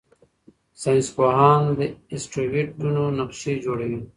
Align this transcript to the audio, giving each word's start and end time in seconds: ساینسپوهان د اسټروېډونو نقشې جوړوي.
ساینسپوهان 0.81 1.61
د 1.77 1.79
اسټروېډونو 2.13 3.03
نقشې 3.19 3.53
جوړوي. 3.65 3.99